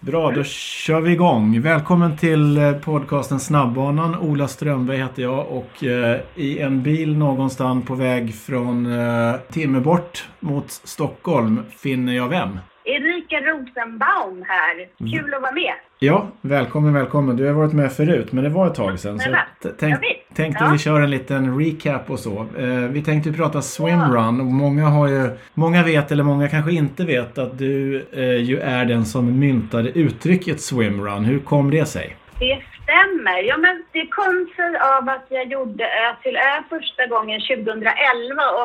[0.00, 1.60] Bra, då kör vi igång.
[1.60, 4.16] Välkommen till eh, podcasten Snabbbanan.
[4.18, 9.80] Ola Strömberg heter jag och eh, i en bil någonstans på väg från eh, timme
[9.80, 12.58] bort mot Stockholm finner jag vem?
[12.84, 14.88] Erika Rosenbaum här.
[15.18, 15.72] Kul att vara med.
[15.98, 17.36] Ja, välkommen, välkommen.
[17.36, 19.18] Du har varit med förut, men det var ett tag sedan.
[19.18, 20.00] Så Men, t- tänk, jag.
[20.34, 20.70] Tänkte Ja.
[20.72, 22.46] vi kör en liten recap och så.
[22.58, 27.04] Eh, vi tänkte prata swimrun och många har ju, många vet eller många kanske inte
[27.04, 31.24] vet att du eh, ju är den som myntade uttrycket swimrun.
[31.24, 32.16] Hur kom det sig?
[32.38, 33.42] Det stämmer.
[33.42, 37.94] Ja, men det kom sig av att jag gjorde Ö till Ö första gången 2011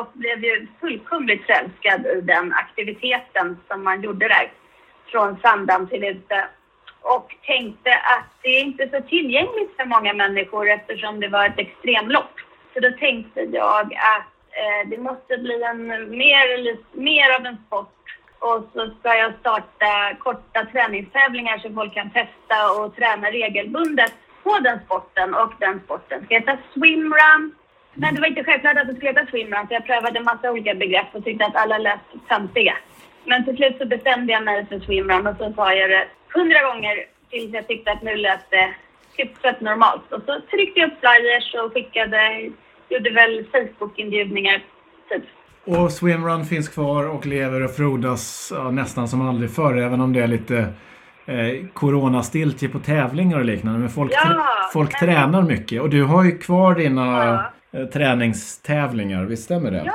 [0.00, 4.52] och blev ju fullkomligt förälskad i den aktiviteten som man gjorde där.
[5.12, 6.44] Från Sandhamn till ute.
[7.14, 11.58] Och tänkte att det är inte så tillgängligt för många människor eftersom det var ett
[11.58, 12.34] extremlopp.
[12.74, 17.96] Så då tänkte jag att eh, det måste bli en mer, mer av en sport
[18.38, 24.58] och så ska jag starta korta träningstävlingar så folk kan testa och träna regelbundet på
[24.58, 27.54] den sporten och den sporten ska heta swimrun.
[27.94, 30.50] Men det var inte självklart att det skulle heta swimrun så jag prövade en massa
[30.50, 32.76] olika begrepp och tyckte att alla lät töntiga.
[33.24, 36.62] Men till slut så bestämde jag mig för swimrun och så sa jag det hundra
[36.62, 36.94] gånger
[37.30, 38.74] tills jag tyckte att nu lät det
[39.16, 40.12] hyfsat normalt.
[40.12, 42.50] Och så tryckte jag upp flyers och skickade,
[42.88, 44.62] gjorde väl Facebook-inbjudningar
[45.08, 45.22] typ.
[45.64, 50.12] Och swimrun finns kvar och lever och frodas ja, nästan som aldrig förr, även om
[50.12, 50.56] det är lite
[51.26, 53.78] eh, coronastiltje på tävlingar och liknande.
[53.78, 57.06] Men folk, Ja, folk men- tränar mycket och du har ju kvar dina
[57.72, 57.78] Ja.
[57.80, 59.82] eh, träningstävlingar, visst stämmer det?
[59.86, 59.94] Ja,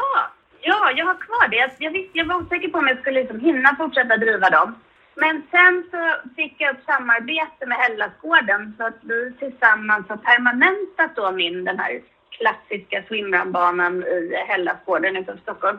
[0.61, 1.55] ja, jag har kvar det.
[1.55, 4.75] Jag, jag, jag var osäker på om jag skulle liksom hinna fortsätta driva dem.
[5.15, 11.15] Men sen så fick jag ett samarbete med Hellasgården så att vi tillsammans har permanentat
[11.15, 15.77] då min, den här klassiska swimrunbanan i Hellasgården utanför Stockholm.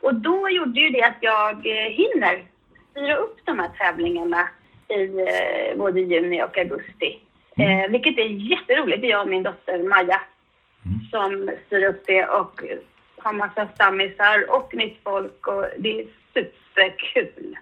[0.00, 2.44] Och då gjorde ju det att jag eh, hinner
[2.90, 4.48] styra upp de här tävlingarna
[4.88, 7.20] i eh, både juni och augusti.
[7.56, 9.00] Eh, vilket är jätteroligt.
[9.00, 10.20] Det är jag och min dotter Maja
[11.10, 12.62] som styr upp det och
[13.18, 17.56] har massa stammisar och nytt folk och det är superkul.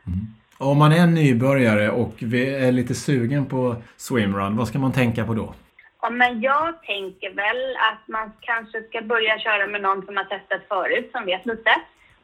[0.63, 5.35] Om man är nybörjare och är lite sugen på swimrun, vad ska man tänka på
[5.35, 5.55] då?
[6.03, 10.25] Ja, men jag tänker väl att man kanske ska börja köra med någon som har
[10.25, 11.71] testat förut, som vet lite.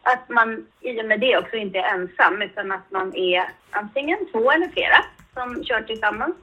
[0.03, 4.19] Att man i och med det också inte är ensam, utan att man är antingen
[4.33, 5.01] två eller flera
[5.35, 6.37] som kör tillsammans.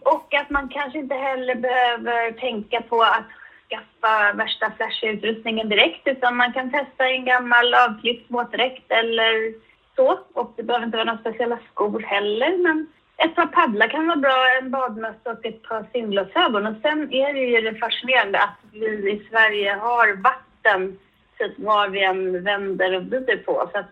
[0.00, 3.28] Och att man kanske inte heller behöver tänka på att
[3.68, 9.54] skaffa värsta flashiga utrustningen direkt, utan man kan testa en gammal avklippt våtdräkt eller
[9.96, 10.18] så.
[10.32, 12.86] Och det behöver inte vara några speciella skor heller, men
[13.16, 16.66] ett par paddlar kan vara bra, en badmössa och ett par simglasögon.
[16.66, 20.98] Och sen är det ju det fascinerande att vi i Sverige har vatten
[21.38, 23.68] typ var vi än vänder och vrider på.
[23.72, 23.90] Så att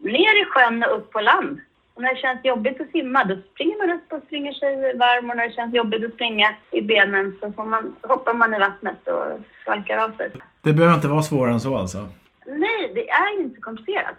[0.00, 1.60] ner i sjön och upp på land.
[1.94, 5.30] Och när det känns jobbigt att simma då springer man upp och springer sig varm
[5.30, 8.58] och när det känns jobbigt att springa i benen så får man, hoppar man i
[8.58, 9.24] vattnet och
[9.64, 10.30] svalkar av sig.
[10.62, 12.08] Det behöver inte vara svårare än så alltså?
[12.46, 14.16] Nej, det är inte komplicerat.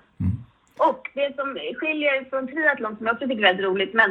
[0.87, 1.47] Och det som
[1.79, 4.09] skiljer från triathlon, som jag också tycker är väldigt roligt, men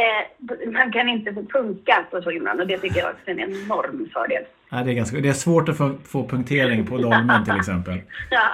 [0.00, 3.40] eh, man kan inte få punka på swimrun och det tycker jag också är en
[3.40, 4.44] enorm fördel.
[4.70, 7.94] Nej, det, är ganska, det är svårt att få, få punktering på dolmen till exempel.
[8.30, 8.46] Ja,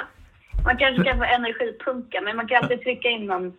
[0.65, 3.53] man kanske kan få energipunka, men man kan alltid trycka in någon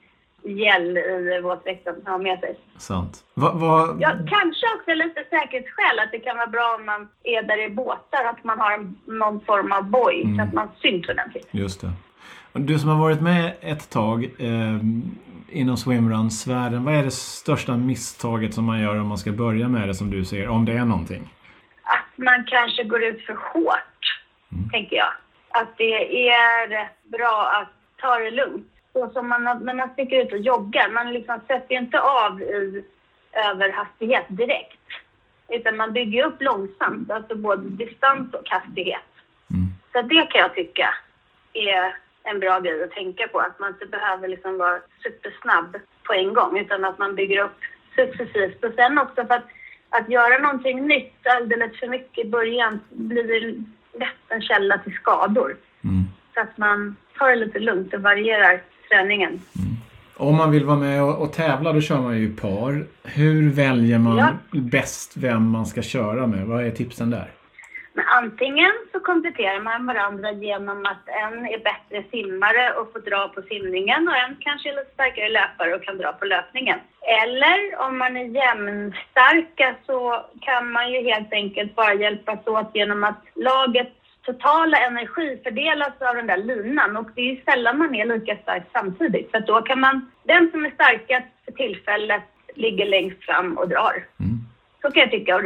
[0.44, 2.60] gel i våtdräkten och ha med sig.
[2.78, 3.24] Sant.
[3.34, 7.44] Va, va, Ja, kanske också lite säkerhetsskäl, att det kan vara bra om man är
[7.44, 11.48] där i båtar, att man har någon form av boj så att man syns ordentligt.
[11.52, 11.92] Just det.
[12.60, 14.80] Du som har varit med ett tag eh,
[15.50, 19.88] inom swimrun-sfären, vad är det största misstaget som man gör om man ska börja med
[19.88, 21.30] det som du ser, om det är någonting?
[21.86, 24.22] att man kanske går ut för hårt,
[24.72, 25.14] tänker jag.
[25.50, 28.72] Att det är bra att ta det lugnt.
[28.94, 32.42] Så som man, när man sticker ut och joggar, man liksom sätter ju inte av
[32.42, 32.84] i
[33.34, 34.80] överhastighet direkt.
[35.50, 39.10] Utan man bygger upp långsamt, alltså både distans och hastighet.
[39.92, 40.90] Så det kan jag tycka
[41.54, 41.96] är
[42.32, 43.40] en bra grej att tänka på.
[43.40, 47.60] Att man inte behöver liksom vara supersnabb på en gång, utan att man bygger upp
[47.96, 48.64] successivt.
[48.64, 49.48] Och sen också för att,
[49.90, 53.40] att göra någonting nytt alldeles för mycket i början blir det
[54.00, 55.56] lätt en källa till skador.
[56.34, 59.42] Så att man tar det lite lugnt och varierar träningen.
[60.18, 62.86] Om man vill vara med och, och tävla, då kör man ju i par.
[63.04, 64.30] Hur väljer man Ja.
[64.52, 66.46] bäst vem man ska köra med?
[66.46, 67.32] Vad är tipsen där?
[67.98, 73.28] Men antingen så kompletterar man varandra genom att en är bättre simmare och får dra
[73.28, 76.80] på simningen och en kanske är lite starkare löpare och kan dra på löpningen.
[77.22, 83.04] Eller om man är jämnstarka så kan man ju helt enkelt bara hjälpas åt genom
[83.04, 83.92] att lagets
[84.26, 88.38] totala energi fördelas av den där linan och det är ju sällan man är lika
[88.38, 89.32] stark samtidigt.
[89.32, 92.24] För då kan man, den som är starkast för tillfället
[92.56, 94.06] ligger längst fram och drar.
[94.20, 94.36] Mm.
[94.82, 95.42] Så kan jag tycka.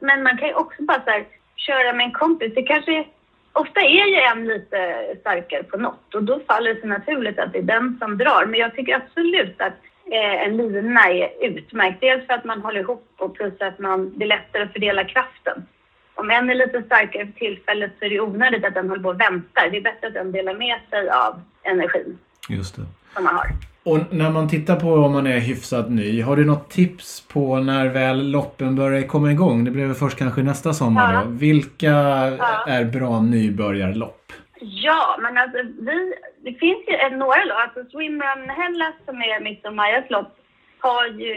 [0.00, 1.24] Men man kan ju också bara så här,
[1.66, 2.52] köra med en kompis.
[2.54, 3.06] Det kanske
[3.52, 7.52] Ofta är ju en lite starkare på något och då faller det sig naturligt att
[7.52, 8.46] det är den som drar.
[8.46, 9.78] Men jag tycker absolut att
[10.12, 12.00] eh, en lina är utmärkt.
[12.00, 15.04] Dels för att man håller ihop och plus att man, det är lättare att fördela
[15.04, 15.66] kraften.
[16.14, 19.08] Om en är lite starkare för tillfället så är det onödigt att den håller på
[19.08, 19.70] och väntar.
[19.70, 22.18] Det är bättre att den delar med sig av energin
[22.48, 22.82] Just det.
[23.14, 23.46] som man har.
[23.84, 27.58] Och när man tittar på om man är hyfsat ny, har du något tips på
[27.58, 29.64] när väl loppen börjar komma igång?
[29.64, 31.20] Det blir väl först kanske nästa sommar Ja.
[31.24, 31.30] då.
[31.30, 32.64] Vilka Ja.
[32.68, 34.32] är bra nybörjarlopp?
[34.60, 37.56] Ja, men alltså vi, det finns ju några lopp.
[37.64, 40.36] Alltså Swimrun Hellas som är mitt och Majas lopp
[40.78, 41.34] har ju,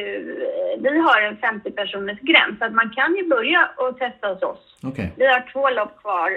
[0.79, 4.41] vi har en 50 personers gräns så att man kan ju börja och testa hos
[4.43, 4.77] oss.
[4.83, 5.13] Okej.
[5.17, 6.29] Vi har två lopp kvar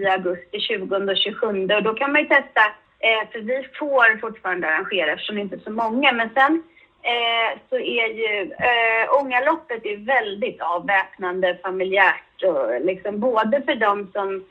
[0.00, 1.46] i augusti, 20 och 27
[1.76, 2.60] och då kan man ju testa,
[3.04, 6.12] eh, för vi får fortfarande arrangera eftersom det inte är så många.
[6.12, 6.62] Men sen
[7.02, 14.10] eh, så är ju eh, Ångaloppet är väldigt avväpnande, familjärt och liksom både för de
[14.12, 14.44] som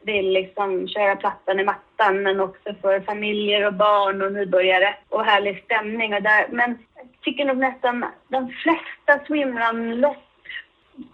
[0.00, 5.24] vill liksom köra plattan i mattan men också för familjer och barn och nybörjare och
[5.24, 6.14] härlig stämning.
[6.14, 6.46] Och där.
[6.50, 10.24] Men jag tycker nog nästan de flesta swimrunlopp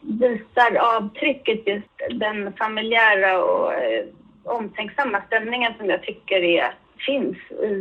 [0.01, 4.05] visar avtrycket just den familjära och eh,
[4.45, 6.75] omtänksamma stämningen som jag tycker är,
[7.07, 7.37] finns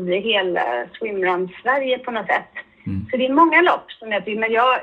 [0.10, 2.52] i hela swimrun-Sverige på något sätt.
[2.86, 3.06] Mm.
[3.12, 4.80] Så det är många lopp som jag tycker, men jag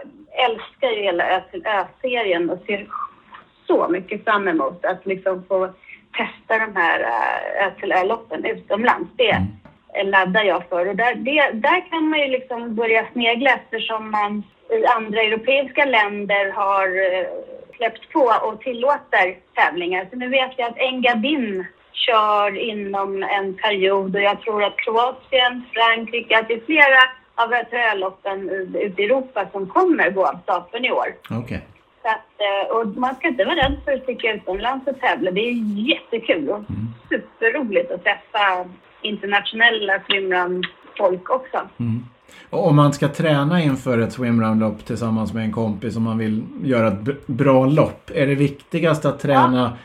[0.48, 2.86] älskar ju hela Ö till Ö-serien och ser
[3.66, 5.68] så mycket fram emot att liksom få
[6.16, 9.10] testa de här äh, Ö till Ö-loppen utomlands.
[9.16, 9.36] Det
[9.94, 10.10] Mm.
[10.10, 10.88] laddar jag för.
[10.88, 15.84] Och där, det, där kan man ju liksom börja snegla eftersom man i andra europeiska
[15.84, 17.26] länder har eh,
[17.76, 20.06] släppt på och tillåter tävlingar.
[20.10, 25.62] Så nu vet jag att Engadin kör inom en period och jag tror att Kroatien,
[25.72, 27.00] Frankrike, att det är flera
[27.34, 31.06] av i- ute i Europa som kommer gå av stapeln i år.
[31.30, 31.66] Okej.
[32.02, 35.30] Så att, eh, och man ska inte vara rädd för att sticka utomlands och tävla.
[35.30, 35.52] Det är
[35.88, 36.62] jättekul och
[37.08, 38.68] superroligt att träffa
[39.02, 41.60] internationella swimrun-folk också.
[41.80, 42.04] Mm.
[42.50, 46.42] Och om man ska träna inför ett swimrun-lopp tillsammans med en kompis om man vill
[46.62, 48.10] göra ett bra lopp.
[48.14, 49.78] Är det viktigast att träna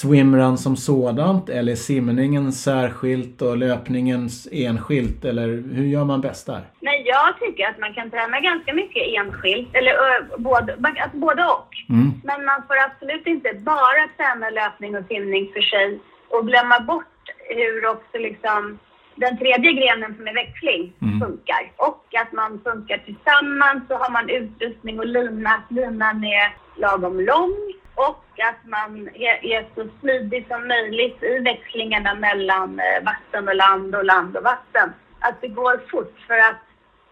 [0.00, 5.24] swimrun som sådant eller simningen särskilt och löpningen enskilt?
[5.24, 6.62] Eller hur gör man bäst där?
[6.80, 11.42] Men jag tycker att man kan träna ganska mycket enskilt, eller ö, både, alltså både
[11.44, 11.70] och.
[11.88, 12.12] Mm.
[12.24, 15.98] Men man får absolut inte bara träna löpning och simning för sig
[16.28, 18.78] och glömma bort hur också liksom
[19.16, 21.20] den tredje grenen som är växling Mm.
[21.20, 21.72] funkar.
[21.76, 25.62] Och att man funkar tillsammans så har man utrustning och lina.
[25.70, 32.14] Linan är lagom lång och att man är, är så smidig som möjligt i växlingarna
[32.14, 34.92] mellan eh, vatten och land och land och vatten.
[35.20, 36.62] Att det går fort för att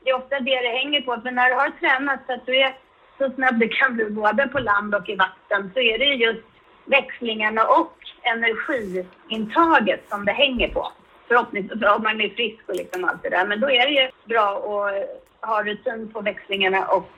[0.05, 1.21] det är ofta det det hänger på.
[1.21, 2.75] För när du har tränat så att du är
[3.19, 6.47] så snabb du kan bli både på land och i vatten så är det just
[6.85, 10.93] växlingarna och energiintaget som det hänger på.
[11.29, 13.47] Förhoppningsvis om man är frisk och liksom allt det där.
[13.47, 17.11] Men då är det ju bra att ha rutin på växlingarna och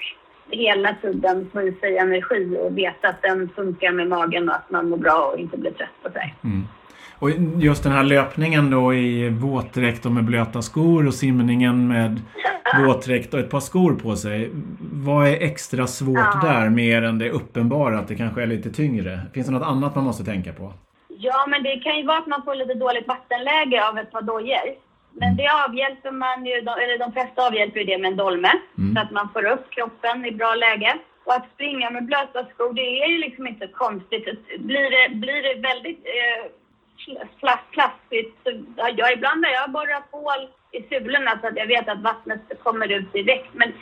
[0.50, 4.70] hela tiden få i sig energi och veta att den funkar med magen och att
[4.70, 6.34] man mår bra och inte blir trött på sig.
[6.44, 6.64] Mm.
[7.18, 12.20] Och just den här löpningen då i våtdräkt och med blöta skor och simningen med
[12.86, 14.50] våtdräkt och ett par skor på sig.
[14.92, 16.49] Vad är extra svårt Ja.
[16.49, 19.20] där mer än det uppenbara att det kanske är lite tyngre?
[19.34, 20.72] Finns det något annat man måste tänka på?
[21.08, 24.22] Ja, men det kan ju vara att man får lite dåligt vattenläge av ett par
[24.22, 24.91] dojor.
[25.12, 28.52] Men det avhjälper man ju, eller de flesta avhjälper ju det med en dolme.
[28.78, 28.95] Mm.
[28.95, 30.99] Så att man får upp kroppen i bra läge.
[31.25, 34.25] Och att springa med blöta skor, det är ju liksom inte konstigt.
[34.59, 36.50] Blir det, blir det väldigt eh,
[38.45, 38.64] så,
[38.97, 42.92] ja, ibland när jag borrar hål i sulorna så att jag vet att vattnet kommer
[42.92, 43.49] ut direkt.
[43.52, 43.73] Men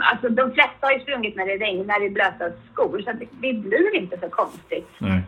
[0.00, 3.52] alltså, de flesta har ju sprungit när det regnar i blöta skor, så det, det
[3.52, 4.88] blir inte så konstigt.
[4.98, 5.20] Nej,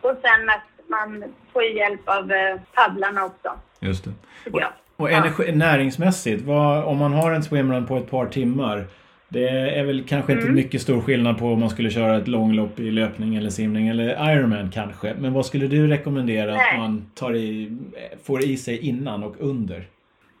[0.00, 4.10] Och sen att man får hjälp av eh, paddlarna också, just det.
[4.44, 4.60] tycker
[5.00, 5.16] Och Ja.
[5.16, 8.84] energi, näringsmässigt, vad, om man har en swimrun på ett par timmar.
[9.28, 10.54] Det är väl kanske inte Mm.
[10.56, 14.32] mycket stor skillnad på om man skulle köra ett långlopp i löpning eller simning eller
[14.32, 15.14] Ironman kanske.
[15.18, 16.78] Men vad skulle du rekommendera att Nej.
[16.78, 17.78] man tar i,
[18.26, 19.84] får i sig innan och under?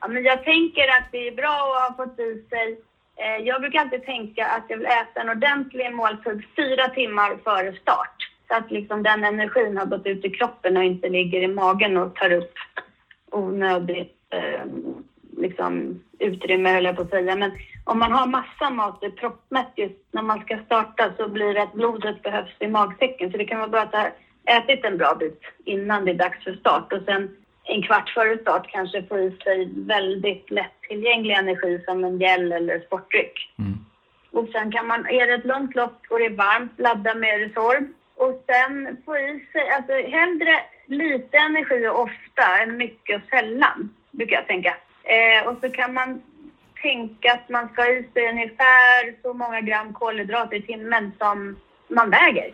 [0.00, 1.48] Ja, men jag tänker att det är bra
[1.90, 2.78] att ha fått i sig.
[3.44, 8.16] Jag brukar alltid tänka att jag vill äta en ordentlig måltid fyra timmar före start.
[8.48, 11.96] Så att liksom den energin har gått ut i kroppen och inte ligger i magen
[11.96, 12.52] och tar upp
[13.32, 14.64] onödigt eh,
[15.36, 17.36] liksom, utrymme, höll jag på att säga.
[17.36, 17.52] Men
[17.84, 21.72] om man har massa mat proppmätt just när man ska starta så blir det att
[21.72, 23.30] blodet behövs i magsäcken.
[23.30, 24.08] Så det kan vara bra att ha
[24.44, 28.38] ätit en bra bit innan det är dags för start och sen en kvart före
[28.38, 33.54] start kanske få i sig väldigt lättillgänglig energi som en gel eller sportdryck.
[33.58, 33.78] Mm.
[34.30, 37.40] Och sen kan man, är det ett långt lopp och det är varmt, ladda med
[37.40, 37.88] Resorb.
[38.16, 40.56] Och sen få i sig, alltså hellre
[40.86, 43.90] lite energi och ofta än mycket och sällan,
[44.20, 44.76] brukar jag tänka.
[45.14, 46.22] Eh, och så kan man
[46.82, 51.56] tänka att man ska ha i sig ungefär så många gram kolhydrater i timmen som
[51.88, 52.48] man väger.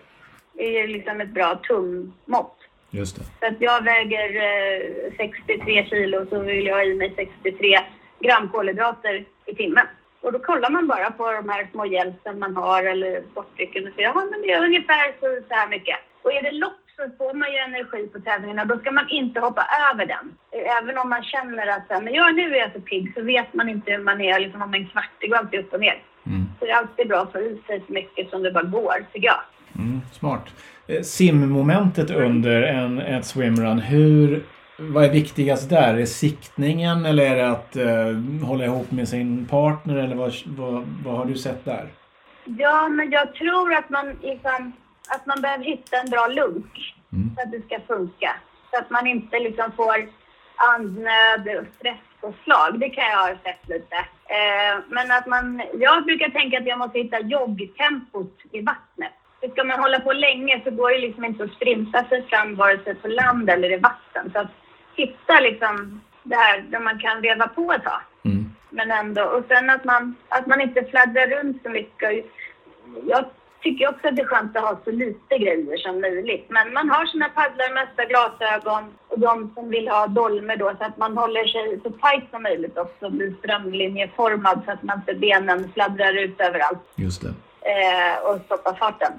[0.52, 2.58] Det är liksom ett bra tummått.
[2.90, 3.24] Just det.
[3.40, 7.78] Så att jag väger eh, 63 kilo så vill jag ha i mig 63
[8.20, 9.86] gram kolhydrater i timmen.
[10.20, 13.94] Och då kollar man bara på de här små hjälpen man har eller sportdrycken och
[13.94, 15.98] säger ja men det är ungefär så, så här mycket.
[16.22, 18.64] Och är det lopp så får man ju energi på tävlingarna.
[18.64, 20.26] Då ska man inte hoppa över den.
[20.80, 23.68] Även om man känner att men ja, nu är jag så pigg så vet man
[23.68, 25.10] inte hur man är liksom om en kvart.
[25.20, 26.02] Det går alltid upp och ner.
[26.26, 26.44] Mm.
[26.58, 29.06] Så det är alltid bra att få i sig så mycket som det bara går,
[29.12, 29.40] tycker jag.
[29.78, 30.46] Mm, smart.
[30.86, 34.42] Eh, Simmomentet under en, ett swimrun, hur,
[34.78, 35.94] vad är viktigast där?
[35.94, 40.32] Är det siktningen eller är det att eh, hålla ihop med sin partner eller vad,
[40.46, 41.88] vad, vad har du sett där?
[42.44, 44.72] Ja, men jag tror att man, liksom,
[45.08, 47.34] att man behöver hitta en bra lunk Mm.
[47.34, 48.36] för att det ska funka.
[48.70, 50.08] Så att man inte liksom får
[50.74, 52.80] andnöd och stresspåslag.
[52.80, 53.96] Det kan jag ha sett lite.
[54.36, 59.12] Eh, men att man, jag brukar tänka att jag måste hitta joggtempot i vattnet.
[59.40, 62.56] För ska man hålla på länge så går det liksom inte att sprinta sig fram
[62.56, 64.30] vare sig på land eller i vatten.
[64.32, 64.50] Så att
[64.96, 68.00] hitta liksom det här där man kan veva på ett tag.
[68.24, 68.50] Mm.
[68.70, 72.24] Men ändå, och sen att man, att man inte fladdrar runt så mycket.
[73.08, 73.24] Jag
[73.66, 76.46] tycker också att det är skönt att ha så lite grejer som möjligt.
[76.48, 80.84] Men man har sina paddlar, mössa, glasögon och de som vill ha dolmer då så
[80.84, 84.98] att man håller sig så tajt som möjligt också och blir strömlinjeformad så att man
[84.98, 87.28] inte benen fladdrar ut överallt Just det.
[87.72, 89.12] eh, och stoppar farten.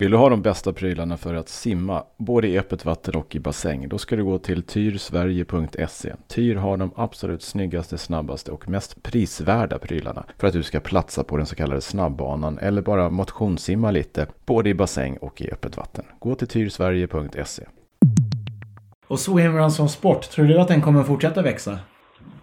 [0.00, 3.40] Vill du ha de bästa prylarna för att simma, både i öppet vatten och i
[3.40, 6.14] bassäng, då ska du gå till tyrsverige.se.
[6.28, 11.24] Tyr har de absolut snyggaste, snabbaste och mest prisvärda prylarna för att du ska platsa
[11.24, 15.76] på den så kallade snabbbanan eller bara motionssimma lite, både i bassäng och i öppet
[15.76, 16.04] vatten.
[16.18, 17.62] Gå till tyrsverige.se.
[19.06, 21.78] Och swimrun som sport, tror du att den kommer fortsätta växa?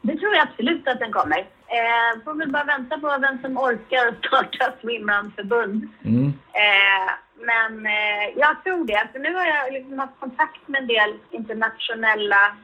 [0.02, 1.38] Det tror jag absolut att den kommer.
[1.38, 5.88] Eh, får väl bara vänta på vem som orkar starta swimrun-förbund.
[6.04, 6.34] Mm.
[6.54, 9.08] Eh, men eh, jag tror det.
[9.12, 12.56] För nu har jag liksom haft kontakt med en del internationella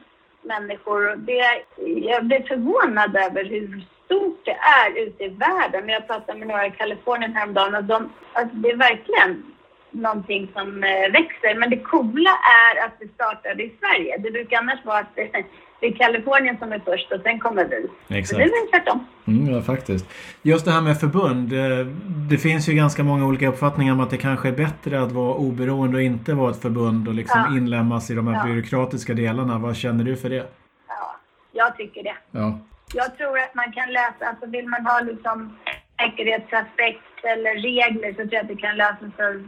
[0.42, 1.16] människor.
[1.16, 1.64] Det,
[2.08, 5.88] jag blev förvånad över hur stort det är ute i världen.
[5.88, 9.44] Jag pratade med några i Kalifornien häromdagen och de, alltså det är verkligen
[9.90, 11.54] någonting som eh, växer.
[11.54, 12.30] Men det coola
[12.64, 14.18] är att det startade i Sverige.
[14.18, 15.44] Det brukar annars vara att det,
[15.82, 17.86] det är Kalifornien som är först och sen kommer vi.
[18.08, 18.38] Så Exakt.
[18.38, 19.06] det är tvärtom.
[19.26, 20.06] Mm, ja, faktiskt.
[20.42, 21.52] Just det här med förbund.
[21.52, 21.86] eh,
[22.30, 25.34] Det finns ju ganska många olika uppfattningar om att det kanske är bättre att vara
[25.34, 27.56] oberoende och inte vara ett förbund och liksom Ja.
[27.56, 28.54] inlemmas i de här Ja.
[28.54, 29.58] byråkratiska delarna.
[29.58, 30.46] Vad känner du för det?
[30.88, 31.16] Ja,
[31.52, 32.16] jag tycker det.
[32.30, 32.58] Ja.
[32.94, 35.56] Jag tror att man kan läsa, alltså vill man ha liksom
[36.00, 39.42] säkerhetsaspekt eller regler så tror jag att det kan lösa sig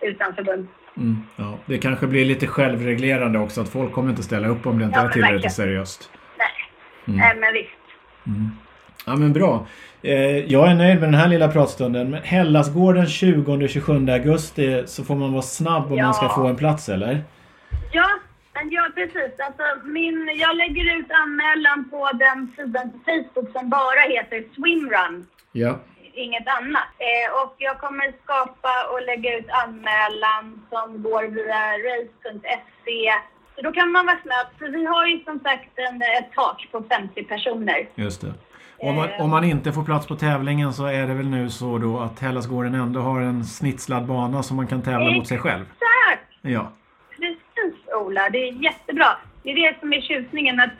[0.00, 0.66] utan förbund.
[0.96, 1.53] Mm, ja.
[1.66, 4.98] Det kanske blir lite självreglerande också att folk kommer inte ställa upp om det inte
[4.98, 5.52] Ja, är tillräckligt verkligen.
[5.52, 6.10] seriöst.
[6.38, 6.46] Nej,
[7.06, 7.18] Mm.
[7.20, 7.70] Nej men visst.
[9.06, 9.66] Ja men bra.
[10.02, 10.12] Eh,
[10.52, 12.10] jag är nöjd med den här lilla pratstunden.
[12.10, 16.04] Men Hellasgården 20-27 augusti så får man vara snabb om Ja.
[16.04, 17.24] man ska få en plats eller?
[17.92, 18.08] Ja,
[18.54, 19.32] men ja precis.
[19.46, 25.26] Alltså, min, jag lägger ut anmälan på den sidan på Facebook som bara heter Swimrun.
[25.52, 25.78] Ja.
[26.16, 26.88] Inget annat.
[26.98, 33.12] Eh, och jag kommer skapa och lägga ut anmälan som går via race.se.
[33.54, 34.46] Så då kan man vara snabb.
[34.58, 37.88] För vi har ju som sagt en, ett tak på 50 personer.
[37.94, 38.32] Just det.
[38.78, 41.78] Om man, om man inte får plats på tävlingen så är det väl nu så
[41.78, 45.62] då att Hellasgården ändå har en snitslad bana som man kan tävla mot sig själv?
[45.62, 46.28] Exakt!
[46.42, 46.72] Ja.
[47.10, 49.16] Precis Ola, det är jättebra.
[49.42, 50.60] Det är det som är tjusningen.
[50.60, 50.70] Att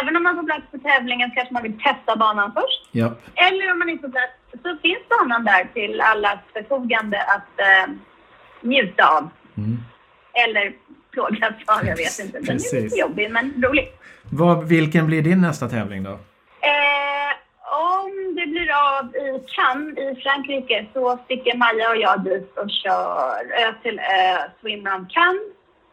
[0.00, 2.88] även om man får plats på tävlingen så kanske man vill testa banan först.
[2.92, 3.14] Ja.
[3.34, 4.32] Eller om man inte får plats
[4.62, 7.94] så finns banan där till allas förfogande att eh,
[8.60, 9.28] njuta av.
[9.56, 9.78] Mm.
[10.32, 10.72] Eller
[11.10, 12.40] plågas av, jag vet inte.
[12.40, 13.92] Den är lite jobbig men rolig.
[14.30, 16.10] Vad, vilken blir din nästa tävling då?
[16.10, 17.32] Eh,
[18.00, 18.68] om det blir
[18.98, 23.98] av i Cannes i Frankrike så sticker Maja och jag dit och kör ö till
[23.98, 25.42] ö swimrun Cannes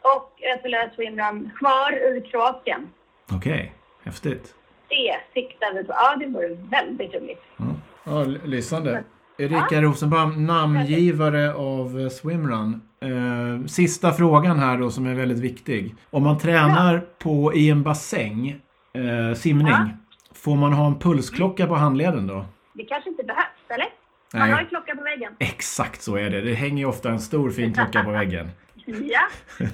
[0.01, 2.89] och ö till ö swimrun kvar i Kroatien.
[3.31, 4.55] Okej, häftigt.
[4.87, 5.93] Det siktar vi på.
[5.93, 7.43] Ja, det vore väldigt roligt.
[7.57, 7.70] Ja,
[8.03, 9.03] ja lysande.
[9.37, 12.81] Erika Rosenbaum, namngivare av eh, Swimrun.
[13.01, 15.95] Eh, sista frågan här då som är väldigt viktig.
[16.09, 18.49] Om man tränar på, i en bassäng,
[18.93, 19.89] eh, simning, Ja.
[20.35, 22.45] får man ha en pulsklocka på handleden då?
[22.73, 23.87] Det kanske inte behövs, eller?
[24.33, 24.51] Man Nej.
[24.51, 25.33] har ju klocka på väggen.
[25.39, 26.41] Exakt så är det.
[26.41, 28.49] Det hänger ju ofta en stor fin klocka på väggen.
[28.85, 29.21] Ja.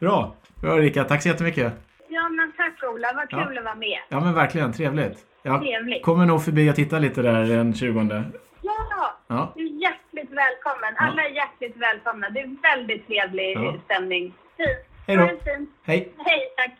[0.00, 0.34] Bra!
[0.60, 1.72] Bra Erika, tack så jättemycket.
[2.08, 3.08] Ja, men tack Ola.
[3.14, 3.58] Vad kul Ja.
[3.60, 3.98] att vara med.
[4.08, 5.18] Ja men verkligen, trevligt.
[5.46, 6.02] Jag trevligt.
[6.02, 8.24] kommer nog förbi och titta lite där den 20.
[8.62, 8.72] Ja,
[9.28, 9.52] Ja.
[9.56, 10.94] du är hjärtligt välkommen.
[10.96, 12.30] Alla är hjärtligt välkomna.
[12.30, 13.74] Det är väldigt trevlig Ja.
[13.84, 14.34] stämning.
[14.56, 14.68] Fint.
[15.06, 15.22] Hej då.
[15.84, 16.08] Hej!
[16.18, 16.70] Hej, tack.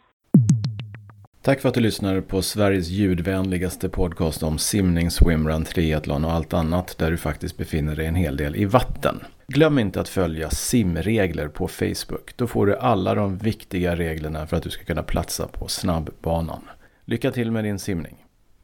[1.43, 6.55] Tack för att du lyssnar på Sveriges ljudvänligaste podcast om simning, swimrun, triathlon och allt
[6.55, 9.25] annat där du faktiskt befinner dig en hel del i vatten.
[9.49, 12.37] Glöm inte att följa simregler på Facebook.
[12.37, 16.63] Då får du alla de viktiga reglerna för att du ska kunna platsa på snabbbanan.
[17.05, 18.26] Lycka till med din simning!